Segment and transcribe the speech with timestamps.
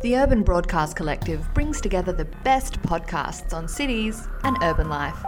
[0.00, 5.18] The Urban Broadcast Collective brings together the best podcasts on cities and urban life.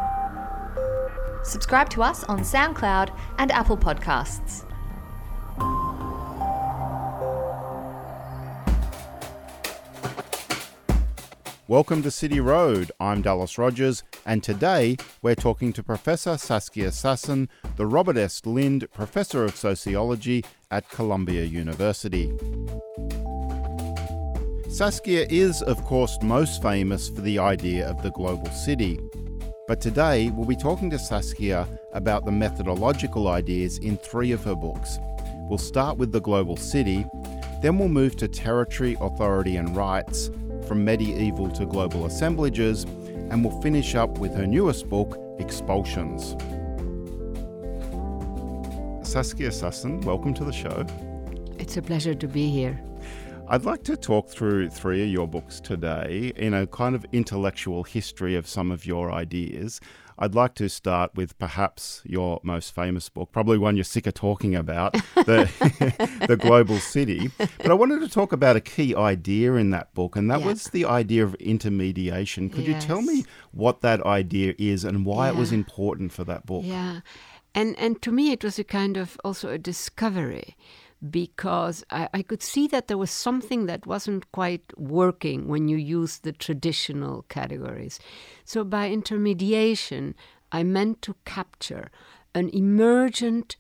[1.43, 4.65] Subscribe to us on SoundCloud and Apple Podcasts.
[11.67, 12.93] Welcome to City Road.
[13.01, 18.41] I'm Dallas Rogers, and today we're talking to Professor Saskia Sassen, the Robert S.
[18.47, 22.33] Lynd Professor of Sociology at Columbia University.
[24.71, 29.01] Saskia is, of course, most famous for the idea of the global city.
[29.67, 34.55] But today we'll be talking to Saskia about the methodological ideas in three of her
[34.55, 34.99] books.
[35.49, 37.05] We'll start with the global city,
[37.61, 40.31] then we'll move to territory, authority, and rights,
[40.69, 46.37] from medieval to global assemblages, and we'll finish up with her newest book, Expulsions.
[49.03, 50.87] Saskia Sassen, welcome to the show.
[51.59, 52.81] It's a pleasure to be here.
[53.53, 57.83] I'd like to talk through three of your books today in a kind of intellectual
[57.83, 59.81] history of some of your ideas.
[60.21, 64.15] I'd like to start with perhaps your most famous book, probably one you're sick of
[64.15, 65.51] talking about, the,
[66.29, 67.33] the Global City.
[67.39, 70.47] But I wanted to talk about a key idea in that book, and that yeah.
[70.47, 72.51] was the idea of intermediation.
[72.51, 72.81] Could yes.
[72.81, 75.33] you tell me what that idea is and why yeah.
[75.33, 76.63] it was important for that book?
[76.65, 77.01] Yeah.
[77.53, 80.57] And and to me it was a kind of also a discovery
[81.09, 85.79] because I, I, could see that there was something that wasn't quite working when you
[85.79, 87.99] use the traditional categories.
[88.45, 90.15] So, by intermediation,
[90.53, 91.91] I meant to capture
[92.35, 93.57] an emergent,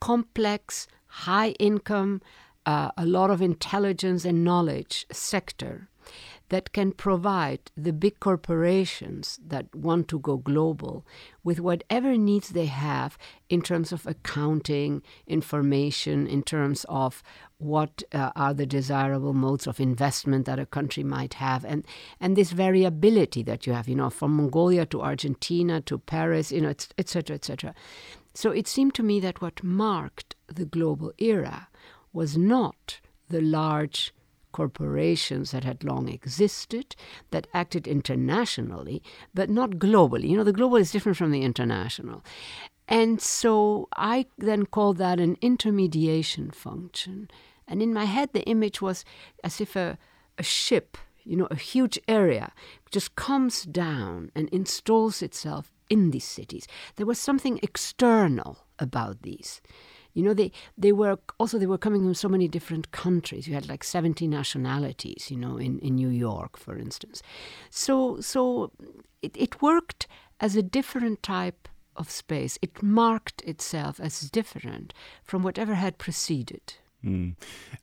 [0.00, 2.20] complex, high income,
[2.66, 5.88] uh, a lot of intelligence and knowledge sector
[6.52, 11.02] that can provide the big corporations that want to go global
[11.42, 13.16] with whatever needs they have
[13.48, 17.22] in terms of accounting, information, in terms of
[17.56, 21.86] what uh, are the desirable modes of investment that a country might have, and,
[22.20, 26.60] and this variability that you have, you know, from Mongolia to Argentina to Paris, you
[26.60, 27.74] know, etc., etc.
[28.34, 31.68] So it seemed to me that what marked the global era
[32.12, 34.12] was not the large
[34.52, 36.94] corporations that had long existed,
[37.30, 39.02] that acted internationally,
[39.34, 40.28] but not globally.
[40.28, 42.24] You know, the global is different from the international.
[42.88, 47.30] And so I then called that an intermediation function.
[47.66, 49.04] And in my head, the image was
[49.42, 49.98] as if a,
[50.36, 52.52] a ship, you know, a huge area,
[52.90, 56.66] just comes down and installs itself in these cities.
[56.96, 59.60] There was something external about these.
[60.14, 63.48] You know, they, they were also they were coming from so many different countries.
[63.48, 67.22] You had like 70 nationalities, you know, in, in New York, for instance.
[67.70, 68.72] So so
[69.22, 70.06] it, it worked
[70.40, 72.58] as a different type of space.
[72.62, 74.92] It marked itself as different
[75.24, 76.74] from whatever had preceded.
[77.04, 77.34] Mm.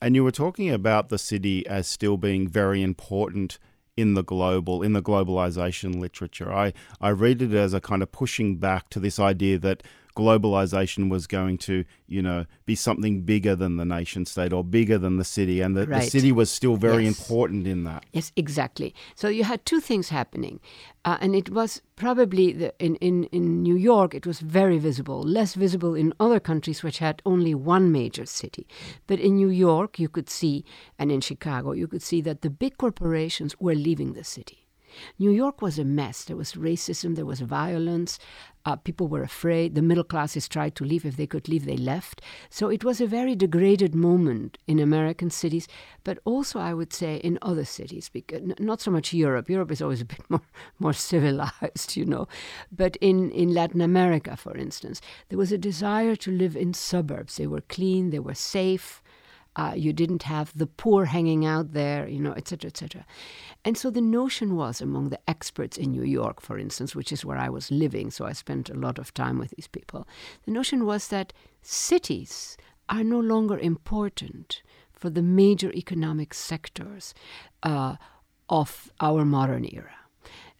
[0.01, 3.59] And you were talking about the city as still being very important
[3.97, 6.53] in the global in the globalization literature.
[6.53, 9.83] I, I read it as a kind of pushing back to this idea that
[10.15, 14.97] globalization was going to, you know, be something bigger than the nation state or bigger
[14.97, 16.03] than the city, and that right.
[16.03, 17.17] the city was still very yes.
[17.17, 18.05] important in that.
[18.13, 18.93] Yes, exactly.
[19.15, 20.59] So you had two things happening,
[21.05, 25.21] uh, and it was probably the, in, in, in New York, it was very visible,
[25.21, 28.67] less visible in other countries which had only one major city.
[29.07, 30.65] But in New York, you could see,
[30.97, 34.68] and in Chicago, you could see that the big corporations were leaving the city.
[35.17, 36.23] New York was a mess.
[36.23, 38.19] There was racism, there was violence.
[38.65, 39.73] Uh, people were afraid.
[39.73, 41.05] The middle classes tried to leave.
[41.05, 42.21] If they could leave, they left.
[42.49, 45.67] So it was a very degraded moment in American cities,
[46.03, 48.09] but also, I would say, in other cities.
[48.09, 49.49] Because not so much Europe.
[49.49, 50.41] Europe is always a bit more
[50.77, 52.27] more civilized, you know.
[52.71, 57.37] But in in Latin America, for instance, there was a desire to live in suburbs.
[57.37, 58.09] They were clean.
[58.09, 59.01] They were safe.
[59.59, 63.05] Uh, you didn't have the poor hanging out there, you know, etc., etc.
[63.65, 67.25] And so the notion was among the experts in New York, for instance, which is
[67.25, 70.07] where I was living, so I spent a lot of time with these people.
[70.45, 72.55] The notion was that cities
[72.87, 74.61] are no longer important
[74.93, 77.13] for the major economic sectors
[77.61, 77.97] uh,
[78.47, 79.98] of our modern era.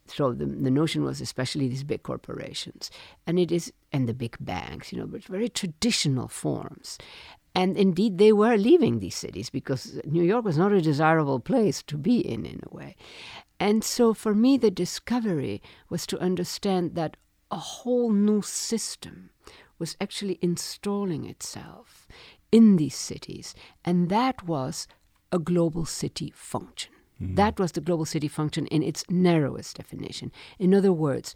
[0.10, 2.90] So the, the notion was especially these big corporations,
[3.28, 6.98] and it is and the big banks, you know, but very traditional forms.
[7.56, 11.82] And indeed, they were leaving these cities because New York was not a desirable place
[11.84, 12.96] to be in, in a way.
[13.60, 17.18] And so for me, the discovery was to understand that
[17.52, 19.32] a whole new system
[19.80, 22.08] was actually installing itself
[22.52, 23.56] in these cities.
[23.84, 24.88] And that was
[25.32, 26.94] a global city function.
[27.22, 27.36] Mm-hmm.
[27.36, 30.32] That was the global city function in its narrowest definition.
[30.58, 31.36] In other words,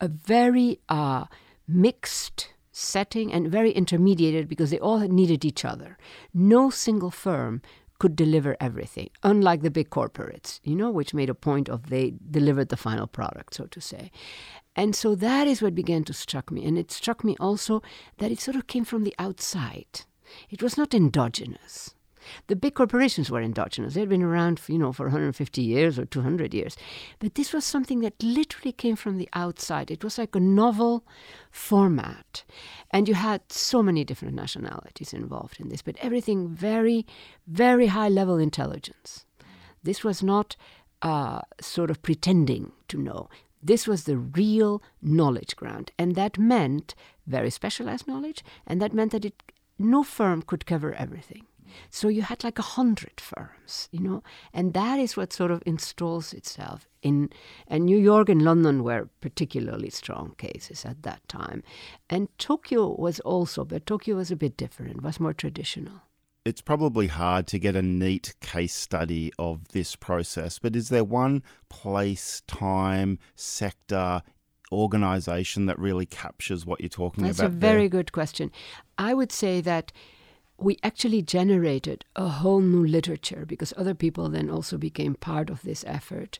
[0.00, 1.26] a very uh,
[1.66, 5.96] mixed setting and very intermediated because they all needed each other.
[6.32, 7.62] No single firm
[8.00, 12.14] could deliver everything, unlike the big corporates, you know, which made a point of they
[12.30, 14.10] delivered the final product, so to say.
[14.76, 16.64] And so that is what began to struck me.
[16.64, 17.82] And it struck me also
[18.18, 20.02] that it sort of came from the outside.
[20.50, 21.94] It was not endogenous.
[22.46, 23.94] The big corporations were endogenous.
[23.94, 26.76] They had been around, for, you know, for 150 years or 200 years.
[27.18, 29.90] But this was something that literally came from the outside.
[29.90, 31.04] It was like a novel
[31.50, 32.44] format.
[32.90, 37.06] And you had so many different nationalities involved in this, but everything very,
[37.46, 39.24] very high level intelligence.
[39.82, 40.56] This was not
[41.02, 43.28] uh, sort of pretending to know.
[43.62, 45.92] This was the real knowledge ground.
[45.98, 46.94] And that meant
[47.26, 49.42] very specialized knowledge, and that meant that it,
[49.78, 51.46] no firm could cover everything.
[51.90, 54.22] So you had like a hundred firms, you know,
[54.52, 57.30] and that is what sort of installs itself in.
[57.66, 61.62] And New York and London were particularly strong cases at that time,
[62.08, 66.02] and Tokyo was also, but Tokyo was a bit different, was more traditional.
[66.44, 71.02] It's probably hard to get a neat case study of this process, but is there
[71.02, 74.20] one place, time, sector,
[74.70, 77.52] organization that really captures what you're talking That's about?
[77.52, 77.88] That's a very there?
[77.88, 78.50] good question.
[78.98, 79.92] I would say that
[80.58, 85.62] we actually generated a whole new literature because other people then also became part of
[85.62, 86.38] this effort.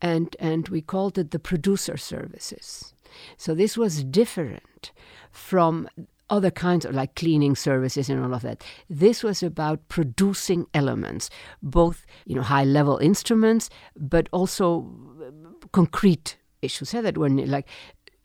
[0.00, 2.92] And, and we called it the producer services.
[3.36, 4.90] So this was different
[5.30, 5.88] from
[6.30, 8.64] other kinds of like cleaning services and all of that.
[8.88, 11.28] This was about producing elements,
[11.62, 16.92] both you know high level instruments, but also uh, concrete issues.
[16.92, 17.68] That were like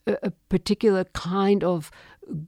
[0.08, 1.92] a particular kind of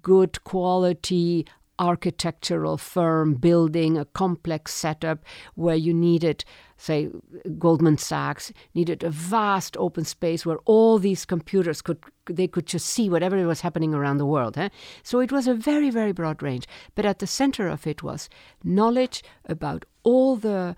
[0.01, 1.45] good quality
[1.79, 5.23] architectural firm building a complex setup
[5.55, 6.43] where you needed
[6.77, 7.09] say
[7.57, 12.85] goldman sachs needed a vast open space where all these computers could they could just
[12.85, 14.69] see whatever was happening around the world eh?
[15.03, 18.29] so it was a very very broad range but at the center of it was
[18.63, 20.75] knowledge about all the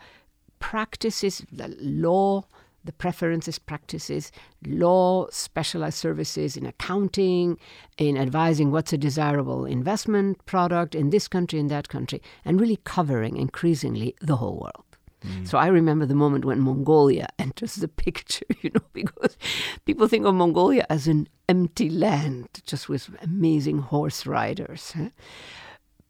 [0.59, 2.45] practices the law
[2.83, 4.31] the preferences, practices,
[4.65, 7.57] law, specialized services in accounting,
[7.97, 12.79] in advising what's a desirable investment product in this country, in that country, and really
[12.83, 14.85] covering increasingly the whole world.
[15.25, 15.47] Mm.
[15.47, 19.37] So I remember the moment when Mongolia enters the picture, you know, because
[19.85, 24.93] people think of Mongolia as an empty land, just with amazing horse riders.
[24.95, 25.09] Huh?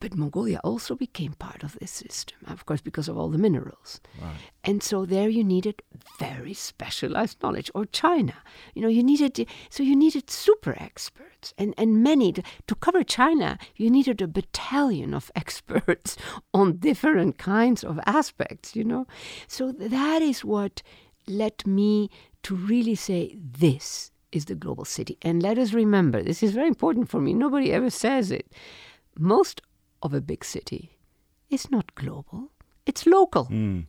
[0.02, 4.02] But Mongolia also became part of this system, of course, because of all the minerals.
[4.20, 4.36] Right.
[4.64, 5.84] And so there you needed
[6.20, 7.70] very specialized knowledge.
[7.76, 8.34] Or China,
[8.74, 13.04] you know, you needed so you needed super experts, and and many to, to cover
[13.04, 16.18] China, you needed a battalion of experts
[16.54, 18.76] on different kinds of aspects.
[18.76, 19.06] You know,
[19.48, 20.82] so that is what
[21.28, 22.10] led me
[22.42, 25.18] to really say this is the global city.
[25.22, 27.34] And let us remember, this is very important for me.
[27.36, 28.52] Nobody ever says it.
[29.20, 29.62] Most
[30.02, 30.98] of a big city
[31.50, 32.52] is not global,
[32.86, 33.46] it's local.
[33.46, 33.86] Mm.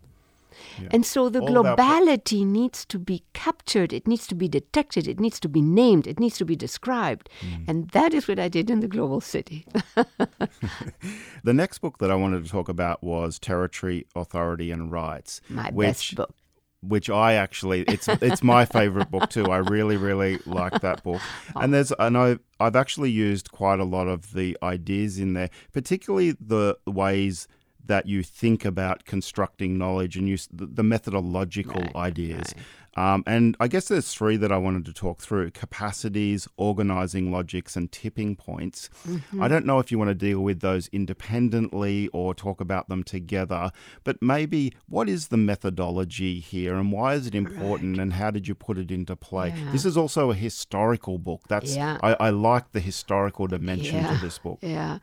[0.80, 0.88] Yeah.
[0.90, 5.18] And so the All globality needs to be captured, it needs to be detected, it
[5.18, 7.28] needs to be named, it needs to be described.
[7.40, 7.68] Mm.
[7.68, 9.66] And that is what I did in the global city.
[9.94, 15.40] the next book that I wanted to talk about was Territory, Authority and Rights.
[15.48, 16.34] My which, best book
[16.82, 19.46] which I actually it's it's my favorite book too.
[19.46, 21.20] I really really like that book.
[21.54, 25.50] And there's I know I've actually used quite a lot of the ideas in there,
[25.72, 27.48] particularly the ways
[27.84, 32.54] that you think about constructing knowledge and use the, the methodological right, ideas.
[32.56, 32.64] Right.
[32.94, 37.74] Um, and I guess there's three that I wanted to talk through capacities, organizing logics,
[37.74, 38.90] and tipping points.
[39.08, 39.42] Mm-hmm.
[39.42, 43.02] I don't know if you want to deal with those independently or talk about them
[43.02, 43.72] together,
[44.04, 48.02] but maybe what is the methodology here and why is it important right.
[48.02, 49.54] and how did you put it into play?
[49.56, 49.72] Yeah.
[49.72, 51.42] This is also a historical book.
[51.48, 51.98] That's yeah.
[52.02, 54.14] I, I, like the historical dimension yeah.
[54.14, 54.58] to this book.
[54.60, 54.98] Yeah.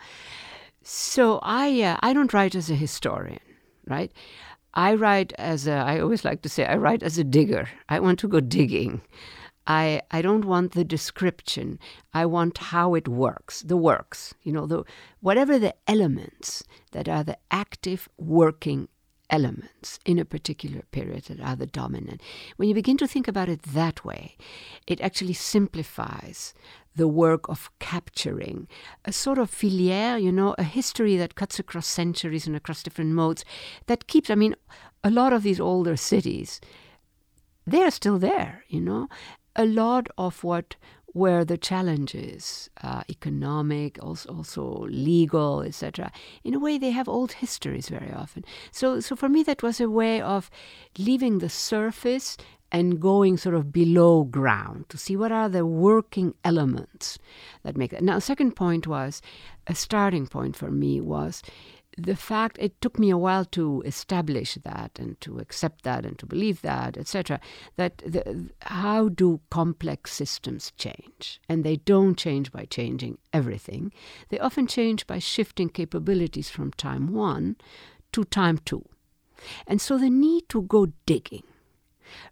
[0.83, 3.39] So I uh, I don't write as a historian,
[3.87, 4.11] right?
[4.73, 7.69] I write as a, I always like to say, I write as a digger.
[7.87, 9.01] I want to go digging.
[9.67, 11.79] I, I don't want the description.
[12.13, 14.83] I want how it works, the works, you know, the,
[15.21, 18.87] whatever the elements that are the active working
[19.29, 22.21] elements in a particular period that are the dominant.
[22.57, 24.37] When you begin to think about it that way,
[24.87, 26.53] it actually simplifies
[26.95, 28.67] the work of capturing
[29.05, 33.11] a sort of filière, you know, a history that cuts across centuries and across different
[33.11, 33.45] modes
[33.87, 34.55] that keeps, I mean,
[35.03, 36.59] a lot of these older cities,
[37.65, 39.07] they're still there, you know.
[39.55, 40.75] A lot of what
[41.13, 46.11] were the challenges, uh, economic, also, also legal, etc.
[46.43, 48.45] In a way, they have old histories very often.
[48.71, 50.49] So, so for me, that was a way of
[50.97, 52.37] leaving the surface
[52.71, 57.17] and going sort of below ground to see what are the working elements
[57.63, 58.03] that make that.
[58.03, 59.21] Now, second point was
[59.67, 61.41] a starting point for me was
[61.97, 66.17] the fact it took me a while to establish that and to accept that and
[66.19, 67.39] to believe that etc
[67.75, 71.41] that the, how do complex systems change?
[71.49, 73.91] And they don't change by changing everything.
[74.29, 77.55] They often change by shifting capabilities from time 1
[78.13, 78.85] to time 2
[79.67, 81.43] and so the need to go digging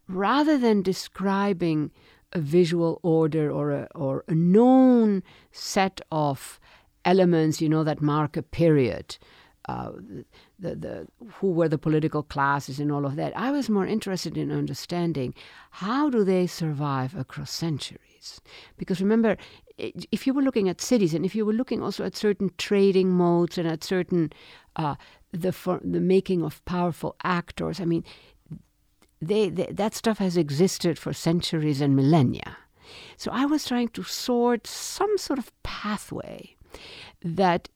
[0.08, 1.92] rather than describing
[2.34, 6.60] a visual order or a, or a known set of
[7.06, 9.18] elements, you know, that mark a period,
[9.70, 9.92] uh,
[10.60, 13.36] the, the, who were the political classes and all of that.
[13.38, 15.34] I was more interested in understanding
[15.72, 18.42] how do they survive across centuries.
[18.78, 19.38] Because remember,
[19.78, 23.12] if you were looking at cities and if you were looking also at certain trading
[23.12, 24.32] modes and at certain
[24.76, 24.96] uh,
[25.32, 28.04] the for, the making of powerful actors, I mean,
[29.22, 32.58] they, they, that stuff has existed for centuries and millennia.
[33.18, 36.56] So I was trying to sort some sort of pathway
[37.22, 37.70] that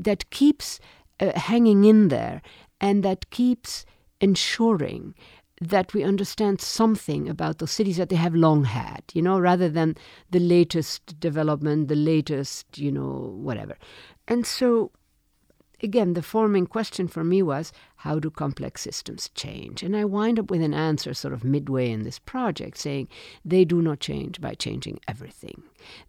[0.00, 0.80] that keeps
[1.18, 2.42] uh, hanging in there
[2.78, 3.86] and that keeps
[4.20, 5.14] ensuring
[5.60, 9.68] that we understand something about those cities that they have long had, you know, rather
[9.68, 9.96] than
[10.30, 13.76] the latest development, the latest, you know, whatever.
[14.26, 14.90] And so
[15.82, 19.82] again, the forming question for me was how do complex systems change?
[19.82, 23.08] And I wind up with an answer sort of midway in this project saying
[23.44, 25.62] they do not change by changing everything.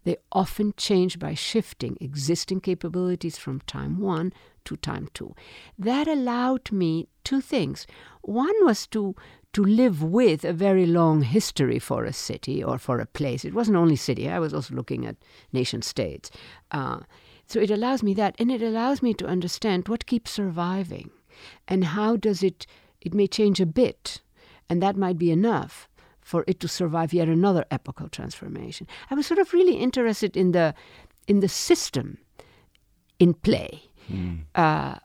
[0.04, 4.32] They often change by shifting existing capabilities from time one
[4.64, 5.34] to time two.
[5.78, 7.86] That allowed me two things.
[8.22, 9.14] One was to
[9.54, 13.44] to live with a very long history for a city or for a place.
[13.44, 14.28] It wasn't only city.
[14.28, 15.16] I was also looking at
[15.52, 16.28] nation states.
[16.72, 17.00] Uh,
[17.46, 21.10] so it allows me that, and it allows me to understand what keeps surviving
[21.68, 22.66] and how does it,
[23.00, 24.20] it may change a bit,
[24.68, 25.88] and that might be enough
[26.20, 28.86] for it to survive yet another epochal transformation.
[29.10, 30.74] I was sort of really interested in the,
[31.28, 32.18] in the system
[33.18, 33.82] in play.
[34.10, 34.44] Mm.
[34.54, 34.96] Uh,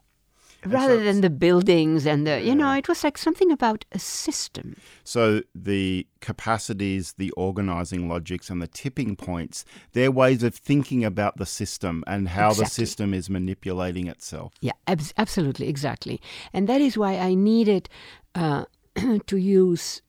[0.66, 3.98] rather so than the buildings and the you know it was like something about a
[3.98, 4.76] system.
[5.04, 11.36] So the capacities the organizing logics and the tipping points they're ways of thinking about
[11.38, 12.64] the system and how exactly.
[12.64, 14.52] the system is manipulating itself.
[14.60, 16.20] Yeah ab- absolutely exactly.
[16.52, 17.88] And that is why i needed
[18.34, 18.64] uh,
[19.26, 20.02] to use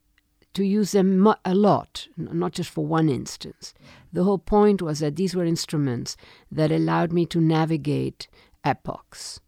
[0.53, 3.73] to use them a lot, not just for one instance.
[4.11, 6.17] The whole point was that these were instruments
[6.51, 8.27] that allowed me to navigate
[8.65, 9.39] epochs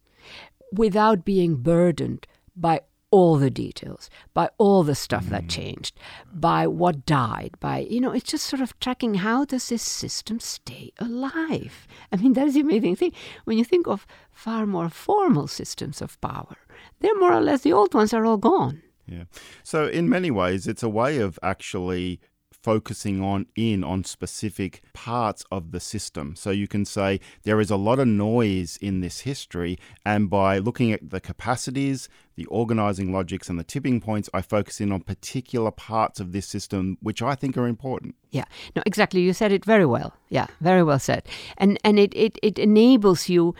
[0.73, 2.81] without being burdened by
[3.13, 5.29] all the details, by all the stuff mm.
[5.29, 5.95] that changed,
[6.33, 10.39] by what died, by, you know, it's just sort of tracking how does this system
[10.39, 11.87] stay alive?
[12.11, 13.11] I mean, that is the amazing thing.
[13.43, 16.57] When you think of far more formal systems of power,
[17.01, 18.81] they're more or less the old ones are all gone.
[19.05, 19.25] Yeah.
[19.61, 22.19] So, in many ways, it's a way of actually
[22.63, 26.35] focusing on in on specific parts of the system.
[26.35, 30.57] So you can say there is a lot of noise in this history, and by
[30.57, 35.01] looking at the capacities, the organizing logics, and the tipping points, I focus in on
[35.01, 38.15] particular parts of this system which I think are important.
[38.31, 39.21] Yeah, no, exactly.
[39.21, 40.13] You said it very well.
[40.29, 41.23] Yeah, very well said.
[41.57, 43.53] And and it it, it enables you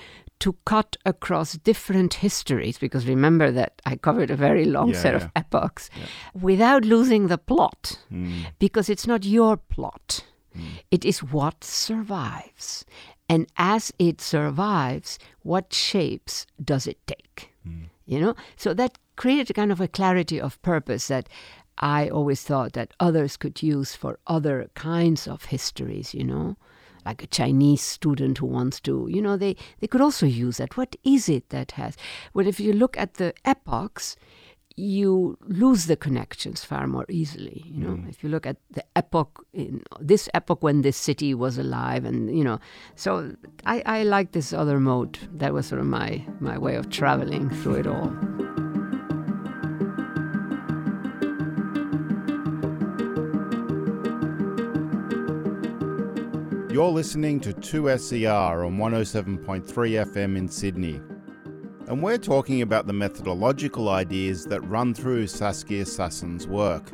[0.43, 5.13] to cut across different histories, because remember that I covered a very long yeah, set
[5.13, 5.23] yeah.
[5.23, 6.07] of epochs, yeah.
[6.33, 8.47] without losing the plot, mm.
[8.59, 10.25] because it's not your plot.
[10.53, 10.65] Mm.
[10.91, 12.83] It is what survives.
[13.29, 17.53] And as it survives, what shapes does it take?
[17.65, 17.85] Mm.
[18.05, 18.35] You know?
[18.57, 21.29] So that created a kind of a clarity of purpose that
[21.77, 26.57] I always thought that others could use for other kinds of histories, you know?
[27.05, 30.77] Like a Chinese student who wants to, you know, they, they could also use that.
[30.77, 31.97] What is it that has?
[32.33, 34.15] Well, if you look at the epochs,
[34.75, 37.63] you lose the connections far more easily.
[37.65, 38.09] You know, mm.
[38.09, 42.35] if you look at the epoch in this epoch when this city was alive, and
[42.35, 42.59] you know,
[42.95, 45.19] so I, I like this other mode.
[45.33, 48.62] That was sort of my my way of traveling through it all.
[56.73, 60.99] You're listening to 2SER on 107.3 FM in Sydney.
[61.87, 66.89] And we're talking about the methodological ideas that run through Saskia Sassen's work.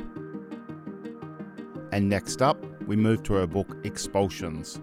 [1.93, 4.81] And next up, we move to her book Expulsions.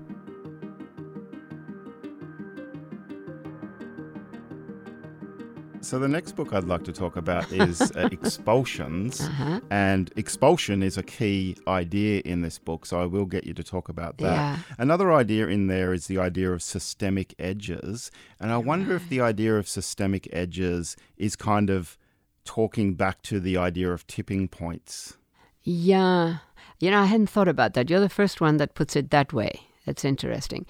[5.86, 9.60] So the next book I'd like to talk about is uh, Expulsions, uh-huh.
[9.70, 12.84] and expulsion is a key idea in this book.
[12.86, 14.32] So I will get you to talk about that.
[14.32, 14.58] Yeah.
[14.78, 19.20] Another idea in there is the idea of systemic edges, and I wonder if the
[19.20, 21.96] idea of systemic edges is kind of
[22.44, 25.18] talking back to the idea of tipping points.
[25.62, 26.38] Yeah,
[26.80, 27.88] you know, I hadn't thought about that.
[27.88, 29.60] You're the first one that puts it that way.
[29.84, 30.66] That's interesting.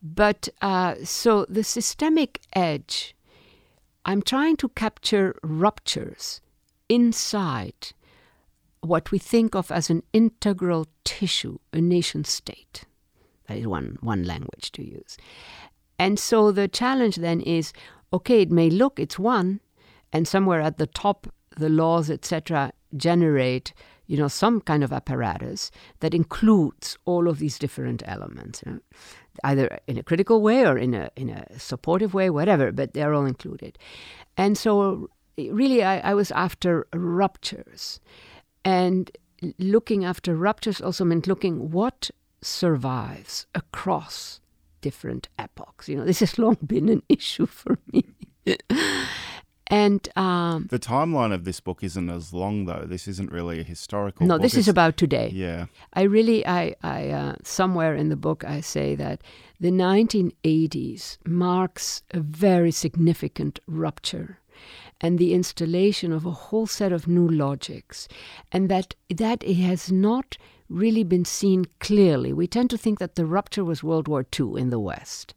[0.00, 3.16] But uh, so the systemic edge
[4.04, 6.40] I'm trying to capture ruptures
[6.88, 7.92] inside
[8.80, 12.84] what we think of as an integral tissue, a nation state.
[13.46, 15.16] That is one, one language to use.
[15.98, 17.72] And so the challenge then is
[18.12, 19.60] okay, it may look it's one,
[20.12, 23.72] and somewhere at the top, the laws, etc., generate
[24.06, 25.70] you know some kind of apparatus
[26.00, 28.80] that includes all of these different elements you know,
[29.44, 33.14] either in a critical way or in a in a supportive way whatever but they're
[33.14, 33.78] all included
[34.36, 35.08] and so
[35.38, 38.00] really I, I was after ruptures
[38.64, 39.10] and
[39.58, 44.40] looking after ruptures also meant looking what survives across
[44.80, 45.88] different epochs.
[45.88, 48.04] You know, this has long been an issue for me.
[49.68, 52.84] And um, the timeline of this book isn't as long, though.
[52.86, 54.26] This isn't really a historical.
[54.26, 54.42] No, book.
[54.42, 55.30] this it's, is about today.
[55.32, 59.22] Yeah, I really, I, I uh, somewhere in the book, I say that
[59.60, 64.40] the 1980s marks a very significant rupture
[65.00, 68.08] and the installation of a whole set of new logics,
[68.52, 70.36] and that that it has not
[70.72, 72.32] really been seen clearly.
[72.32, 75.34] We tend to think that the rupture was World War II in the West,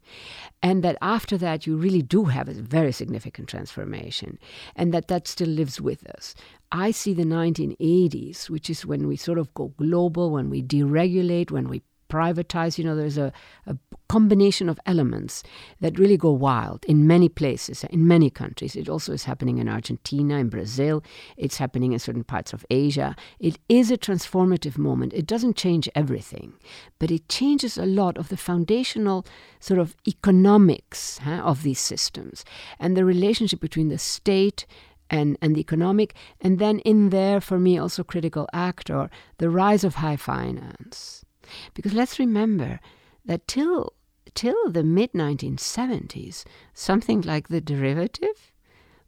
[0.64, 4.40] and that after that you really do have a very significant transformation,
[4.76, 6.36] and that that still lives with us.
[6.72, 11.52] I see the 1980s, which is when we sort of go global, when we deregulate,
[11.52, 12.78] when we privatize.
[12.78, 13.32] You know, there's a,
[13.66, 15.44] a combination of elements
[15.82, 18.76] that really go wild in many places, in many countries.
[18.76, 21.04] It also is happening in Argentina, in Brazil.
[21.38, 23.16] It's happening in certain parts of Asia.
[23.40, 25.14] It is a transformative moment.
[25.14, 26.54] It doesn't change everything,
[27.00, 29.26] but it changes a lot of the foundational
[29.60, 32.46] sort of economics huh, of these systems
[32.80, 34.66] and the relationship between the state
[35.10, 39.84] and, and the economic, and then in there, for me, also critical actor, the rise
[39.84, 41.25] of high finance.
[41.74, 42.80] Because let's remember
[43.26, 43.94] that till
[44.34, 48.52] till the mid 1970s, something like the derivative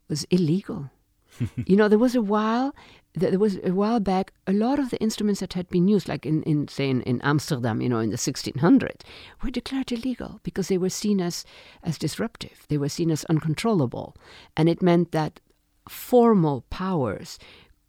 [0.08, 0.90] was illegal.
[1.66, 2.74] you know, there was a while
[3.14, 6.24] there was a while back a lot of the instruments that had been used, like
[6.24, 9.00] in, in say in, in Amsterdam, you know, in the 1600s,
[9.42, 11.44] were declared illegal because they were seen as
[11.82, 12.66] as disruptive.
[12.68, 14.16] They were seen as uncontrollable,
[14.56, 15.40] and it meant that
[15.88, 17.38] formal powers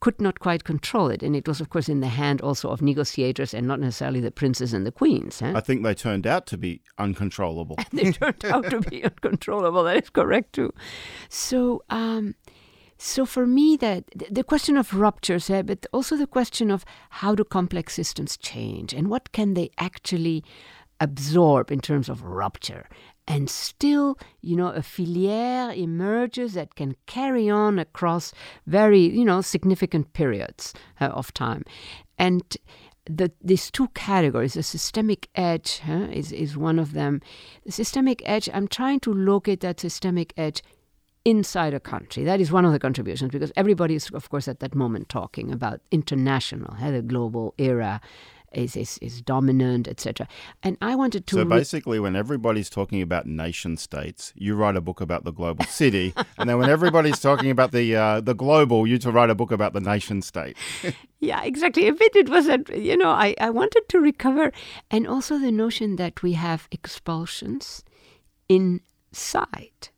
[0.00, 1.22] could not quite control it.
[1.22, 4.30] And it was, of course, in the hand also of negotiators and not necessarily the
[4.30, 5.42] princes and the queens.
[5.42, 7.76] I think they turned out to be uncontrollable.
[7.92, 9.84] they turned out to be uncontrollable.
[9.84, 10.72] That is correct, too.
[11.28, 12.34] So, um,
[12.96, 17.34] so for me, that the question of ruptures, uh, but also the question of how
[17.34, 20.44] do complex systems change and what can they actually
[21.00, 22.86] absorb in terms of rupture
[23.30, 28.32] and still, you know, a filière emerges that can carry on across
[28.66, 31.62] very, you know, significant periods uh, of time.
[32.18, 32.42] And
[33.06, 37.20] the, these two categories, the systemic edge huh, is, is one of them.
[37.64, 40.60] The systemic edge, I'm trying to locate that systemic edge
[41.24, 42.24] inside a country.
[42.24, 45.52] That is one of the contributions because everybody is, of course, at that moment talking
[45.52, 48.00] about international, huh, the global era
[48.52, 50.26] is, is, is dominant, etc.
[50.62, 51.36] And I wanted to.
[51.36, 55.64] So basically, when everybody's talking about nation states, you write a book about the global
[55.66, 59.34] city, and then when everybody's talking about the uh, the global, you to write a
[59.34, 60.56] book about the nation state.
[61.20, 61.88] yeah, exactly.
[61.88, 64.52] A bit it was a you know I, I wanted to recover,
[64.90, 67.84] and also the notion that we have expulsions
[68.48, 69.90] inside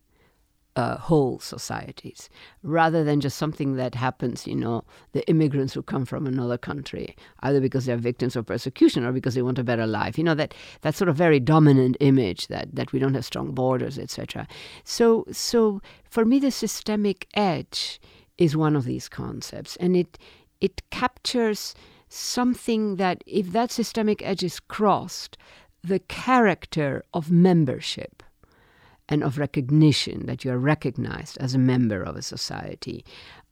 [0.75, 2.29] uh, whole societies
[2.63, 7.15] rather than just something that happens, you know, the immigrants who come from another country,
[7.41, 10.17] either because they're victims of persecution or because they want a better life.
[10.17, 13.51] You know, that, that sort of very dominant image that, that we don't have strong
[13.51, 14.47] borders, etc.
[14.83, 18.01] So, so for me, the systemic edge
[18.37, 20.17] is one of these concepts, and it,
[20.59, 21.75] it captures
[22.09, 25.37] something that, if that systemic edge is crossed,
[25.83, 28.22] the character of membership
[29.09, 33.05] and of recognition that you are recognized as a member of a society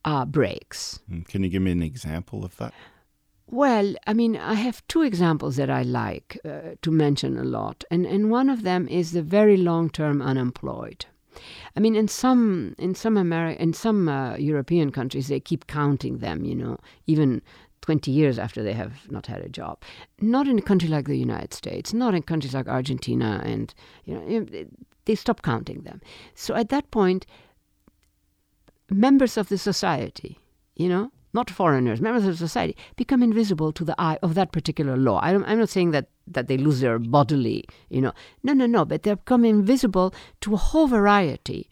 [0.06, 1.00] uh, breaks.
[1.08, 2.74] Hmm, can you give me an example of that?
[3.48, 7.84] Well, I mean, I have two examples that I like uh, to mention a lot,
[7.92, 11.06] and, and one of them is the very long-term unemployed.
[11.76, 16.18] I mean, in some in some Ameri- in some uh, European countries, they keep counting
[16.18, 16.44] them.
[16.44, 17.42] You know, even
[17.82, 19.82] 20 years after they have not had a job.
[20.20, 23.74] Not in a country like the United States, not in countries like Argentina, and
[24.06, 24.66] you know,
[25.12, 26.00] they stop counting them.
[26.36, 27.26] So at that point,
[28.90, 30.40] members of the society,
[30.76, 34.96] you know, not foreigners, members of society, become invisible to the eye of that particular
[34.96, 35.20] law.
[35.20, 38.86] I am not saying that, that they lose their bodily, you know, no, no, no,
[38.86, 41.70] but they become invisible to a whole variety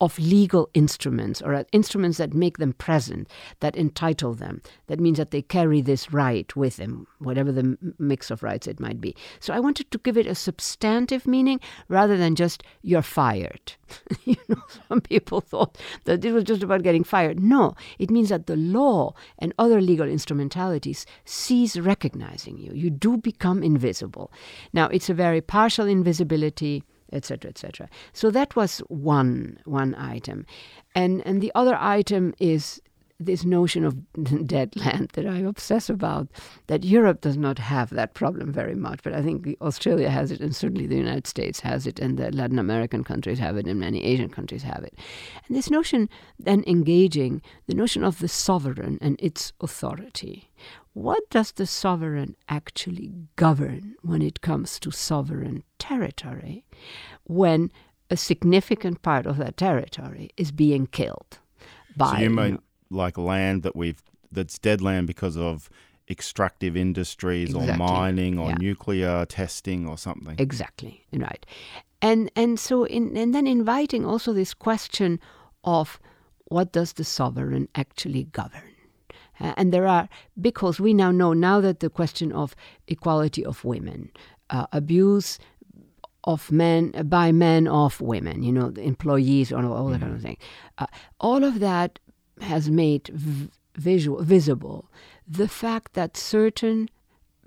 [0.00, 3.28] of legal instruments or instruments that make them present,
[3.60, 4.62] that entitle them.
[4.86, 8.80] That means that they carry this right with them, whatever the mix of rights it
[8.80, 9.14] might be.
[9.40, 13.74] So I wanted to give it a substantive meaning rather than just you're fired.
[14.24, 17.40] you know, some people thought that it was just about getting fired.
[17.40, 22.72] No, it means that the law and other legal instrumentalities cease recognizing you.
[22.72, 24.32] You do become invisible.
[24.72, 30.46] Now, it's a very partial invisibility etc etc so that was one one item
[30.94, 32.80] and and the other item is
[33.20, 33.96] this notion of
[34.46, 36.28] dead land that I obsess about,
[36.66, 40.40] that Europe does not have that problem very much, but I think Australia has it,
[40.40, 43.78] and certainly the United States has it, and the Latin American countries have it, and
[43.78, 44.94] many Asian countries have it.
[45.46, 50.50] And this notion, then engaging the notion of the sovereign and its authority.
[51.00, 56.66] What does the sovereign actually govern when it comes to sovereign territory,
[57.24, 57.72] when
[58.10, 61.38] a significant part of that territory is being killed?
[61.96, 62.58] By, so you mean
[62.90, 65.70] like land that we've that's dead land because of
[66.10, 67.72] extractive industries exactly.
[67.72, 68.56] or mining or yeah.
[68.56, 70.36] nuclear testing or something.
[70.38, 71.46] Exactly, right.
[72.02, 75.18] And and so in, and then inviting also this question
[75.64, 75.98] of
[76.44, 78.69] what does the sovereign actually govern?
[79.40, 80.08] Uh, and there are
[80.40, 82.54] because we now know now that the question of
[82.88, 84.10] equality of women,
[84.50, 85.38] uh, abuse
[86.24, 90.02] of men by men of women, you know, the employees or all that mm-hmm.
[90.02, 90.26] kind of mm-hmm.
[90.26, 90.36] thing,
[90.78, 90.86] uh,
[91.18, 91.98] all of that
[92.40, 94.90] has made v- visual, visible
[95.26, 96.88] the fact that certain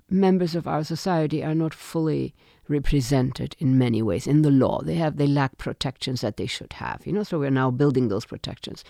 [0.08, 2.34] members of our society are not fully
[2.68, 4.80] represented in many ways in the law.
[4.82, 7.06] They have they lack protections that they should have.
[7.06, 8.84] You know, so we're now building those protections.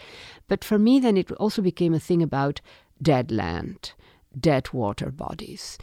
[0.47, 2.61] But for me, then it also became a thing about
[3.01, 3.93] dead land,
[4.39, 5.79] dead water bodies,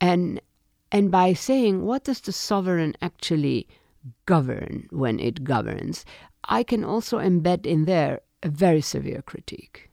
[0.00, 0.40] and
[0.92, 3.66] and by saying what does the sovereign actually
[4.26, 6.04] govern when it governs,
[6.44, 9.90] I can also embed in there a very severe critique.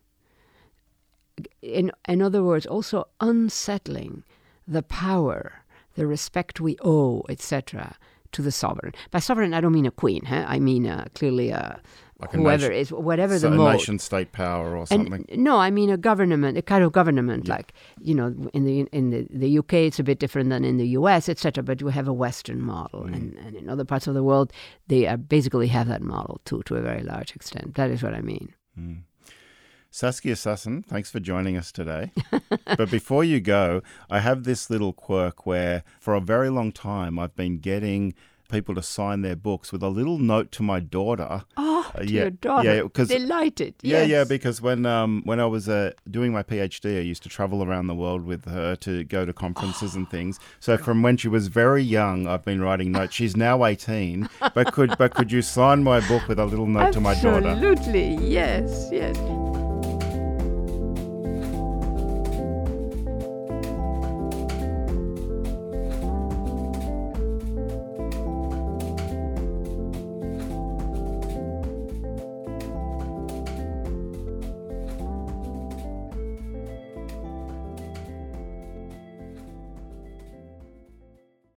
[1.61, 4.23] In, in other words, also unsettling
[4.67, 5.63] the power,
[5.95, 7.95] the respect we owe, etc.,
[8.33, 8.93] to the sovereign.
[9.09, 10.25] By sovereign, I don't mean a queen.
[10.25, 10.45] Huh?
[10.47, 11.81] I mean uh, clearly a
[12.21, 13.73] like whoever nation, is whatever so the mode.
[13.73, 15.25] nation state power or something.
[15.27, 17.47] And, no, I mean a government, a kind of government.
[17.47, 17.55] Yeah.
[17.55, 20.77] Like you know, in the in the, the UK, it's a bit different than in
[20.77, 21.63] the US, etc.
[21.63, 23.13] But we have a Western model, mm.
[23.13, 24.53] and, and in other parts of the world,
[24.87, 27.75] they are basically have that model too, to a very large extent.
[27.75, 28.53] That is what I mean.
[28.79, 29.01] Mm.
[29.93, 32.13] Saskia Sassen, thanks for joining us today.
[32.77, 37.19] but before you go, I have this little quirk where for a very long time
[37.19, 38.13] I've been getting
[38.51, 41.43] people to sign their books with a little note to my daughter.
[41.57, 42.75] Oh, uh, yeah, your daughter.
[42.75, 43.75] Yeah, because delighted.
[43.81, 44.09] Yeah, yes.
[44.09, 47.63] yeah, because when um when I was uh, doing my PhD, I used to travel
[47.63, 49.99] around the world with her to go to conferences oh.
[49.99, 50.39] and things.
[50.59, 53.15] So from when she was very young, I've been writing notes.
[53.15, 56.95] She's now eighteen, but could but could you sign my book with a little note
[56.95, 57.13] Absolutely.
[57.13, 57.47] to my daughter?
[57.49, 59.17] Absolutely, yes, yes.